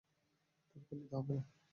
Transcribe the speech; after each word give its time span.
পরীক্ষা 0.69 0.95
দিতে 0.95 1.15
হবে 1.15 1.33
না। 1.37 1.43